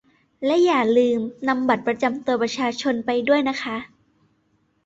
[0.45, 3.77] และอย่าลืมนำบัตรประจำตัวประชาชนไปด้วยนะคะ